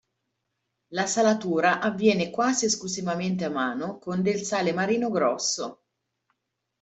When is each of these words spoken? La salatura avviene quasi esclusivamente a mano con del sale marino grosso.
La 0.93 1.05
salatura 1.05 1.79
avviene 1.79 2.31
quasi 2.31 2.65
esclusivamente 2.65 3.45
a 3.45 3.51
mano 3.51 3.99
con 3.99 4.23
del 4.23 4.39
sale 4.41 4.73
marino 4.73 5.11
grosso. 5.11 5.83